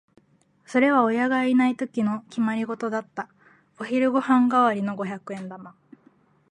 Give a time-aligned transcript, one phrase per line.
[0.65, 3.29] それは親がいないときの決まりごとだった。
[3.79, 5.75] お昼ご飯代わりの五百円玉。